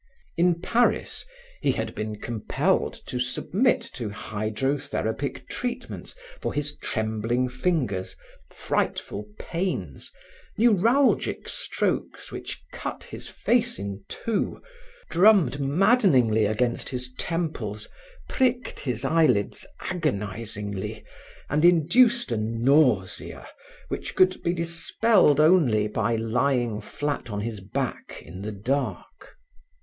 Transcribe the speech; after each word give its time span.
In 0.35 0.59
Paris, 0.61 1.25
he 1.61 1.73
had 1.73 1.93
been 1.93 2.19
compelled 2.19 2.93
to 3.05 3.19
submit 3.19 3.83
to 3.93 4.09
hydrotherapic 4.09 5.47
treatments 5.47 6.15
for 6.39 6.53
his 6.55 6.75
trembling 6.77 7.47
fingers, 7.47 8.15
frightful 8.51 9.27
pains, 9.37 10.11
neuralgic 10.57 11.47
strokes 11.47 12.31
which 12.31 12.63
cut 12.71 13.03
his 13.03 13.27
face 13.27 13.77
in 13.77 14.03
two, 14.09 14.63
drummed 15.11 15.59
maddeningly 15.59 16.47
against 16.47 16.89
his 16.89 17.13
temples, 17.19 17.87
pricked 18.27 18.79
his 18.79 19.05
eyelids 19.05 19.67
agonizingly 19.81 21.05
and 21.47 21.63
induced 21.63 22.31
a 22.31 22.37
nausea 22.37 23.47
which 23.89 24.15
could 24.15 24.41
be 24.41 24.53
dispelled 24.53 25.39
only 25.39 25.87
by 25.87 26.15
lying 26.15 26.81
flat 26.81 27.29
on 27.29 27.41
his 27.41 27.59
back 27.59 28.19
in 28.25 28.41
the 28.41 28.51
dark. 28.51 29.35